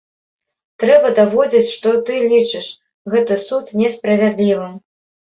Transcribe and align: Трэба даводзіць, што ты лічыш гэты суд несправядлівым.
Трэба 0.83 1.09
даводзіць, 1.17 1.67
што 1.73 1.91
ты 2.07 2.13
лічыш 2.31 2.69
гэты 3.15 3.37
суд 3.43 3.65
несправядлівым. 3.83 4.73